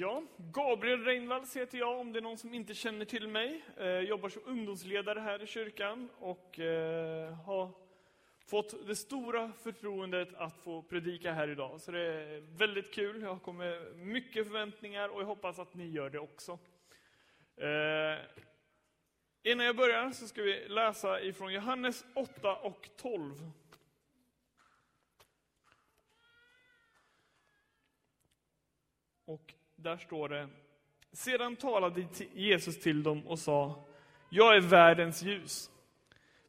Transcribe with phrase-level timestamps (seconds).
[0.00, 3.64] Ja, Gabriel Reinvalds heter jag, om det är någon som inte känner till mig.
[3.76, 7.70] Jag jobbar som ungdomsledare här i kyrkan och eh, har
[8.46, 11.80] fått det stora förtroendet att få predika här idag.
[11.80, 13.22] Så det är väldigt kul.
[13.22, 16.58] Jag har kommit mycket förväntningar och jag hoppas att ni gör det också.
[17.56, 18.18] Eh,
[19.42, 23.50] innan jag börjar så ska vi läsa ifrån Johannes 8 och 12.
[29.24, 30.48] Och där står det,
[31.12, 33.84] sedan talade Jesus till dem och sa,
[34.28, 35.70] jag är världens ljus.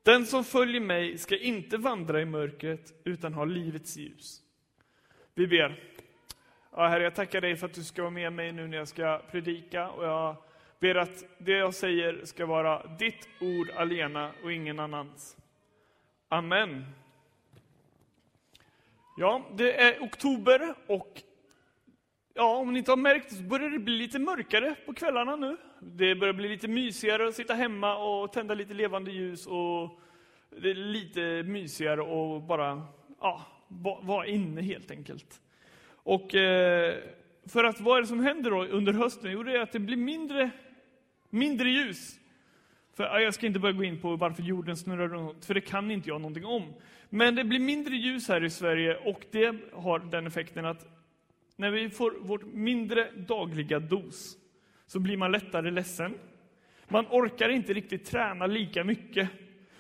[0.04, 4.42] Den som följer mig ska inte vandra i mörkret, utan ha livets ljus.
[5.34, 5.84] Vi ber.
[6.72, 8.88] Ja, herre, jag tackar dig för att du ska vara med mig nu när jag
[8.88, 9.90] ska predika.
[9.90, 10.36] Och jag
[10.80, 15.38] ber att det jag säger ska vara ditt ord alena och ingen annans.
[16.28, 16.86] Amen.
[19.18, 21.22] Ja, det är oktober och
[22.34, 25.58] Ja, om ni inte har märkt så börjar det bli lite mörkare på kvällarna nu.
[25.80, 30.00] Det börjar bli lite mysigare att sitta hemma och tända lite levande ljus och
[30.62, 32.88] det är lite mysigare att bara
[33.22, 33.46] ja,
[34.02, 35.42] vara inne helt enkelt.
[35.90, 36.96] Och eh,
[37.46, 39.32] för att vad är det som händer då under hösten?
[39.32, 40.50] Jo, det är att det blir mindre,
[41.30, 42.20] mindre ljus.
[42.94, 45.92] För, jag ska inte börja gå in på varför jorden snurrar runt, för det kan
[45.92, 46.74] inte jag någonting om.
[47.10, 50.99] Men det blir mindre ljus här i Sverige och det har den effekten att
[51.60, 54.38] när vi får vår mindre dagliga dos
[54.86, 56.14] så blir man lättare ledsen.
[56.88, 59.30] Man orkar inte riktigt träna lika mycket.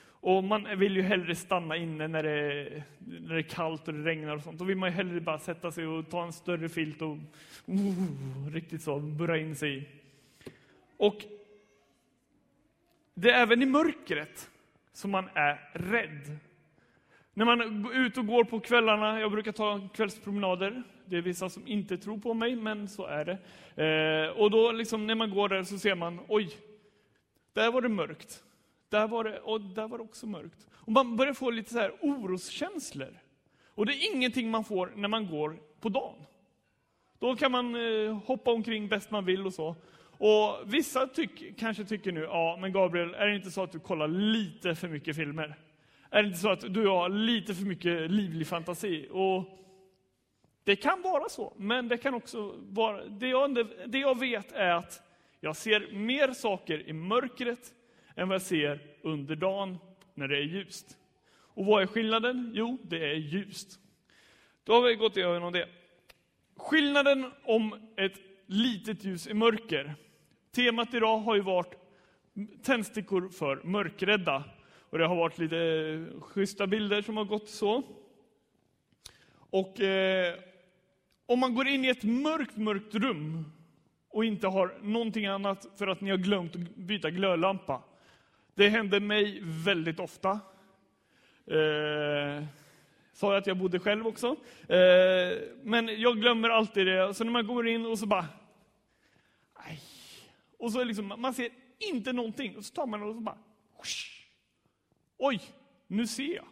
[0.02, 3.94] Och man vill ju hellre stanna inne när det, är, när det är kallt och
[3.94, 4.60] det regnar och sånt.
[4.60, 7.18] Då vill man ju hellre bara sätta sig och ta en större filt och
[7.66, 9.88] oh, riktigt så burra in sig i.
[10.98, 11.26] Och
[13.14, 14.50] det är även i mörkret
[14.94, 16.38] som man är rädd.
[17.34, 21.50] När man är ute och går på kvällarna, jag brukar ta kvällspromenader, det är vissa
[21.50, 23.38] som inte tror på mig, men så är det.
[23.84, 26.50] Eh, och då liksom, när man går där så ser man, oj,
[27.54, 28.44] där var det mörkt.
[28.90, 30.68] Där var det, och där var det också mörkt.
[30.72, 33.20] Och man börjar få lite så här oroskänslor.
[33.68, 36.16] Och det är ingenting man får när man går på dagen.
[37.20, 39.76] Då kan man eh, hoppa omkring bäst man vill och så.
[40.02, 43.80] Och vissa tyck, kanske tycker nu, ja men Gabriel, är det inte så att du
[43.80, 45.56] kollar lite för mycket filmer?
[46.10, 49.08] Är det inte så att du har lite för mycket livlig fantasi?
[49.12, 49.44] Och
[50.64, 53.06] det kan vara så, men det kan också vara...
[53.06, 55.02] Det jag, det jag vet är att
[55.40, 57.74] jag ser mer saker i mörkret
[58.16, 59.78] än vad jag ser under dagen
[60.14, 60.98] när det är ljust.
[61.32, 62.52] Och vad är skillnaden?
[62.56, 63.80] Jo, det är ljust.
[64.64, 65.70] Då har vi gått igenom det.
[66.56, 69.96] Skillnaden om ett litet ljus i mörker.
[70.52, 71.74] Temat idag har ju varit
[72.64, 74.44] tändstickor för mörkrädda.
[74.90, 77.84] Och det har varit lite schyssta bilder som har gått så.
[79.32, 80.36] Och eh,
[81.30, 83.52] om man går in i ett mörkt, mörkt rum
[84.10, 87.84] och inte har någonting annat för att ni har glömt att byta glödlampa.
[88.56, 90.32] Det händer mig väldigt ofta.
[91.46, 92.44] Eh,
[93.14, 94.28] sa jag att jag bodde själv också.
[94.68, 97.14] Eh, men jag glömmer alltid det.
[97.14, 98.26] Så när man går in och så bara...
[99.54, 99.80] Aj.
[100.58, 102.58] Och så liksom, man ser inte någonting.
[102.58, 103.38] Och så tar man och så bara...
[105.18, 105.42] Oj,
[105.88, 106.48] nu ser jag.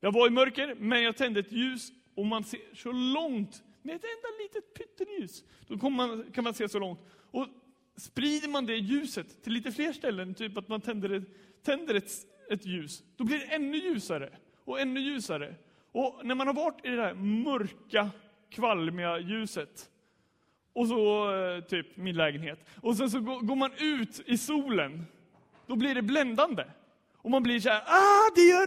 [0.00, 3.96] Jag var i mörker, men jag tände ett ljus och man ser så långt med
[3.96, 5.44] ett enda litet pytteljus.
[5.68, 7.00] Då man, kan man se så långt.
[7.30, 7.46] Och
[7.96, 11.24] sprider man det ljuset till lite fler ställen, typ att man tänder, ett,
[11.62, 12.10] tänder ett,
[12.50, 15.54] ett ljus, då blir det ännu ljusare och ännu ljusare.
[15.92, 18.10] Och när man har varit i det där mörka,
[18.50, 19.90] kvalmiga ljuset,
[20.72, 25.06] och så eh, typ min lägenhet, och sen så går man ut i solen,
[25.66, 26.64] då blir det bländande.
[27.22, 28.66] Och man blir så här, ah, det gör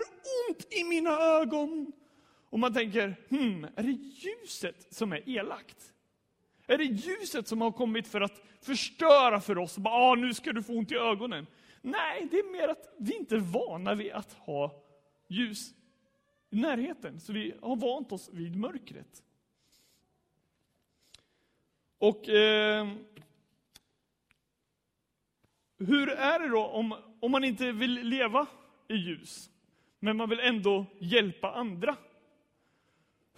[0.50, 1.92] ont i mina ögon.
[2.54, 5.94] Och man tänker, hmm, är det ljuset som är elakt?
[6.68, 9.78] Är det ljuset som har kommit för att förstöra för oss?
[9.78, 11.48] Bara, ah, nu ska du få ont i ögonen.
[11.82, 14.84] Nej, det är mer att vi inte är vana vid att ha
[15.28, 15.74] ljus
[16.50, 17.20] i närheten.
[17.20, 19.24] Så vi har vant oss vid mörkret.
[21.98, 22.88] Och eh,
[25.78, 28.48] hur är det då om, om man inte vill leva
[28.88, 29.50] i ljus,
[30.00, 31.98] men man vill ändå hjälpa andra?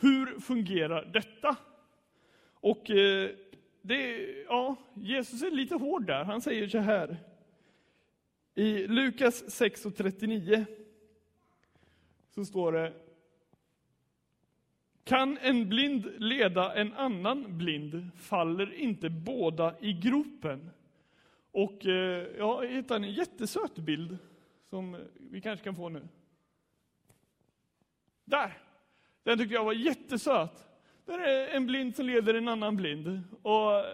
[0.05, 1.57] Hur fungerar detta?
[2.53, 3.29] Och eh,
[3.81, 6.23] det, ja, Jesus är lite hård där.
[6.23, 7.17] Han säger så här.
[8.55, 10.65] I Lukas 6.39
[12.29, 12.93] så står det
[15.03, 20.69] Kan en blind leda en annan blind faller inte båda i gropen.
[21.51, 24.17] Och eh, ja, jag hittade en jättesöt bild
[24.69, 26.07] som vi kanske kan få nu.
[28.25, 28.64] Där!
[29.25, 30.67] Den tyckte jag var jättesöt.
[31.05, 33.21] Där är en blind som leder en annan blind.
[33.41, 33.85] Och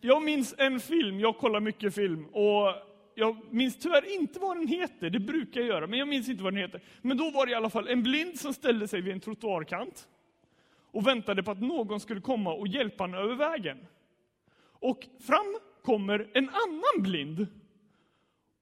[0.00, 2.74] jag minns en film, jag kollar mycket film, och
[3.14, 6.42] jag minns tyvärr inte vad den heter, det brukar jag göra, men jag minns inte
[6.42, 6.80] vad den heter.
[7.02, 10.08] Men då var det i alla fall en blind som ställde sig vid en trottoarkant
[10.90, 13.86] och väntade på att någon skulle komma och hjälpa honom över vägen.
[14.62, 17.46] Och fram kommer en annan blind.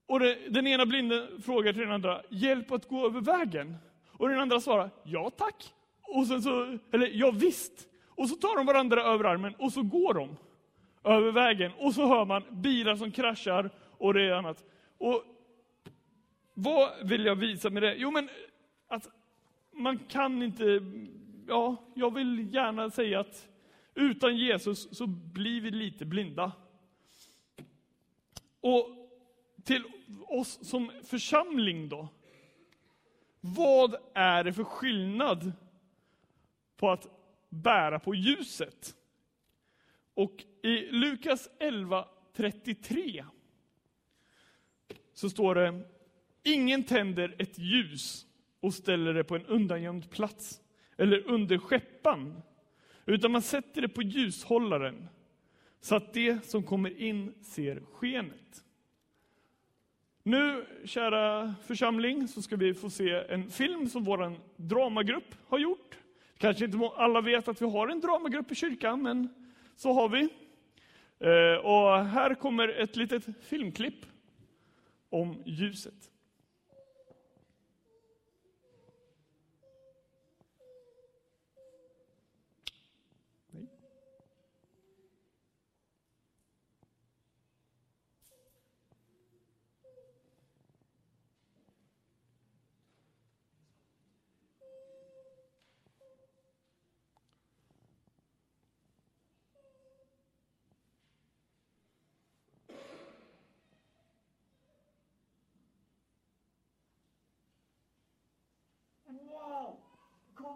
[0.06, 3.76] Och det, den ena blinden frågar till den andra, hjälp att gå över vägen?
[4.19, 5.75] Och den andra svarar, ja tack.
[6.03, 7.88] Och sen så, eller ja visst.
[8.06, 10.37] Och så tar de varandra över armen och så går de
[11.05, 11.73] över vägen.
[11.79, 14.65] Och så hör man bilar som kraschar och det är annat.
[14.99, 15.25] Och
[16.55, 17.94] vad vill jag visa med det?
[17.94, 18.29] Jo men
[18.88, 19.09] att
[19.73, 20.81] man kan inte,
[21.49, 23.49] ja, jag vill gärna säga att
[23.94, 26.53] utan Jesus så blir vi lite blinda.
[28.61, 28.87] Och
[29.65, 29.85] till
[30.26, 32.09] oss som församling då,
[33.40, 35.52] vad är det för skillnad
[36.76, 37.06] på att
[37.49, 38.94] bära på ljuset?
[40.14, 43.25] Och i Lukas 11.33
[45.14, 45.82] så står det,
[46.43, 48.26] ingen tänder ett ljus
[48.61, 50.61] och ställer det på en undangömd plats
[50.96, 52.43] eller under skeppan,
[53.06, 55.08] utan man sätter det på ljushållaren
[55.81, 58.64] så att det som kommer in ser skenet.
[60.29, 65.99] Nu, kära församling, så ska vi få se en film som vår dramagrupp har gjort.
[66.39, 69.29] Kanske inte alla vet att vi har en dramagrupp i kyrkan, men
[69.77, 70.29] så har vi.
[71.19, 74.07] Eh, och här kommer ett litet filmklipp
[75.11, 76.11] om ljuset.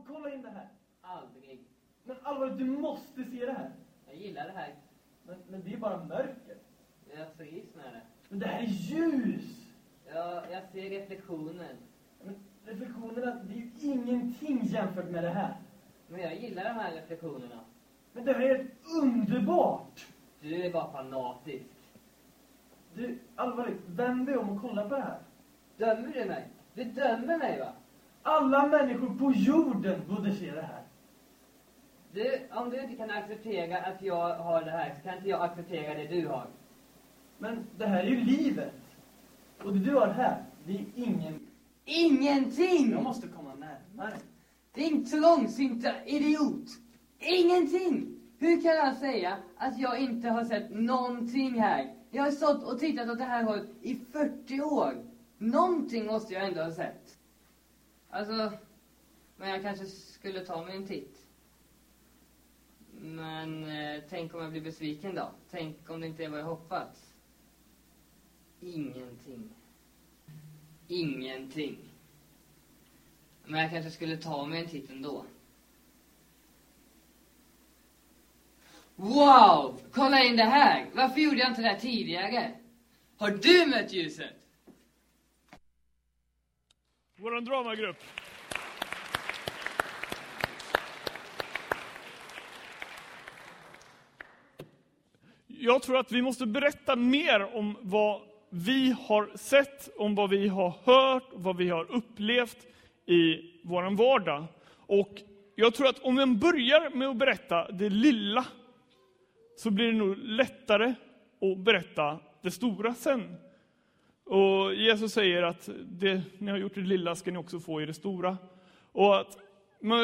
[0.07, 0.69] kolla in det här.
[1.00, 1.61] Aldrig.
[2.05, 3.70] Men allvarligt, du måste se det här.
[4.06, 4.75] Jag gillar det här.
[5.26, 6.56] Men, men det är bara mörker.
[7.17, 8.02] Jag trivs med det.
[8.29, 9.62] Men det här är ljus!
[10.06, 11.76] Ja, jag ser reflektionen.
[12.25, 12.34] Men
[12.64, 15.56] reflektionerna, det är ju ingenting jämfört med det här.
[16.08, 17.61] Men jag gillar de här reflektionerna.
[18.12, 18.70] Men det här är helt
[19.02, 20.06] underbart!
[20.40, 21.64] Du är bara fanatisk.
[22.94, 25.20] Du, allvarligt, vänd dig om och kolla på det här.
[25.76, 26.49] Dömer du mig?
[26.75, 27.73] Du dömer mig va?
[28.23, 30.83] Alla människor på jorden borde se det här.
[32.13, 35.43] Du, om du inte kan acceptera att jag har det här så kan inte jag
[35.43, 36.47] acceptera det du har.
[37.39, 38.75] Men det här är ju livet.
[39.65, 41.49] Och det du har här, det är ingen...
[41.85, 42.91] Ingenting!
[42.91, 44.17] Jag måste komma närmare.
[44.75, 46.69] Din trångsynta idiot!
[47.19, 48.19] Ingenting!
[48.39, 51.95] Hur kan jag säga att jag inte har sett någonting här?
[52.11, 55.05] Jag har stått och tittat åt det här hållet i 40 år.
[55.39, 57.19] Någonting måste jag ändå ha sett.
[58.14, 58.53] Alltså,
[59.37, 61.26] men jag kanske skulle ta mig en titt.
[63.00, 65.31] Men eh, tänk om jag blir besviken då?
[65.50, 67.14] Tänk om det inte är vad jag hoppats?
[68.61, 69.49] Ingenting.
[70.88, 71.79] Ingenting.
[73.44, 75.25] Men jag kanske skulle ta mig en titt ändå.
[78.97, 79.81] Wow!
[79.93, 80.87] Kolla in det här!
[80.95, 82.54] Varför gjorde jag inte det här tidigare?
[83.16, 84.41] Har du mött ljuset?
[87.23, 87.97] Vår dramagrupp.
[95.47, 100.49] Jag tror att vi måste berätta mer om vad vi har sett, om vad vi
[100.49, 102.67] har hört, vad vi har upplevt
[103.07, 104.45] i vår vardag.
[104.76, 105.23] Och
[105.55, 108.45] jag tror att om man börjar med att berätta det lilla,
[109.57, 110.95] så blir det nog lättare
[111.41, 113.37] att berätta det stora sen.
[114.25, 117.83] Och Jesus säger att det ni har gjort i det lilla ska ni också få
[117.83, 118.38] i det stora.
[118.93, 119.38] Och att,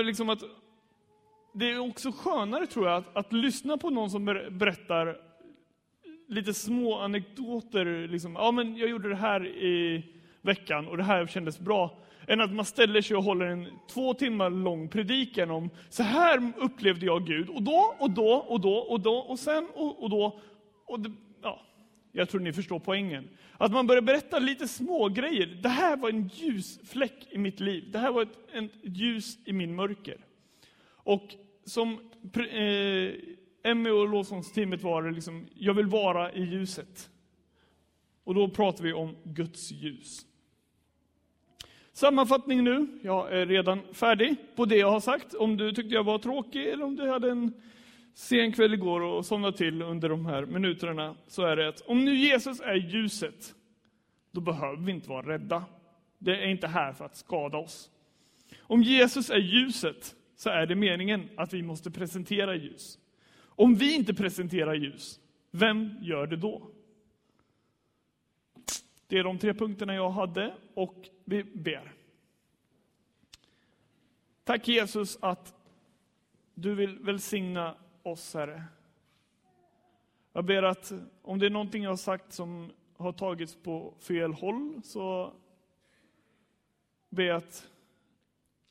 [0.05, 0.43] liksom att
[1.55, 5.17] det är också skönare tror jag att, att lyssna på någon som berättar
[6.29, 8.09] lite små anekdoter.
[8.09, 10.05] Liksom, ja, men jag gjorde det här i
[10.43, 11.99] veckan och det här kändes bra.
[12.27, 16.53] Än att man ställer sig och håller en två timmar lång predikan om så här
[16.57, 17.49] upplevde jag Gud.
[17.49, 20.41] Och då, och då, och då, och då, och sen, och, och då.
[20.87, 21.61] Och det, ja,
[22.13, 23.29] jag tror ni förstår poängen.
[23.53, 25.47] Att man börjar berätta lite små grejer.
[25.47, 27.91] Det här var en ljusfläck i mitt liv.
[27.93, 30.17] Det här var ett, ett ljus i min mörker.
[30.89, 31.35] Och
[31.65, 31.93] som
[32.35, 33.13] eh,
[33.71, 37.11] Emmy och lovsångsteamet var det liksom, jag vill vara i ljuset.
[38.25, 40.27] Och då pratar vi om Guds ljus.
[41.93, 42.87] Sammanfattning nu.
[43.03, 45.35] Jag är redan färdig på det jag har sagt.
[45.35, 47.53] Om du tyckte jag var tråkig eller om du hade en
[48.19, 52.05] sen kväll igår och somnade till under de här minuterna, så är det att om
[52.05, 53.55] nu Jesus är ljuset,
[54.31, 55.65] då behöver vi inte vara rädda.
[56.19, 57.91] Det är inte här för att skada oss.
[58.61, 62.99] Om Jesus är ljuset, så är det meningen att vi måste presentera ljus.
[63.41, 65.21] Om vi inte presenterar ljus,
[65.51, 66.71] vem gör det då?
[69.07, 71.93] Det är de tre punkterna jag hade och vi ber.
[74.45, 75.55] Tack Jesus att
[76.55, 77.77] du vill välsigna
[78.11, 78.65] oss, Herre.
[80.33, 84.33] Jag ber att om det är någonting jag har sagt som har tagits på fel
[84.33, 85.33] håll, så
[87.09, 87.71] ber jag att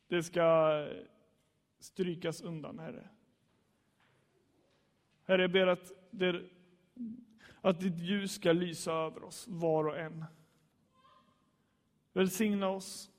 [0.07, 0.71] det ska
[1.79, 3.09] strykas undan, Herre.
[5.23, 6.43] Herre, jag ber att, det,
[7.61, 10.25] att ditt ljus ska lysa över oss, var och en.
[12.13, 13.11] Välsigna oss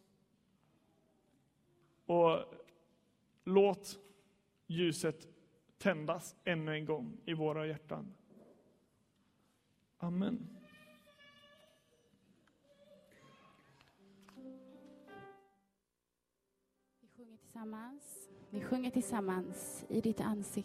[2.07, 2.55] och
[3.45, 3.99] låt
[4.67, 5.29] ljuset
[5.79, 8.15] tändas ännu en gång i våra hjärtan.
[9.99, 10.49] Amen.
[17.01, 18.29] Vi sjunger tillsammans.
[18.51, 20.63] Vi sjunger tillsammans i ditt ansikte.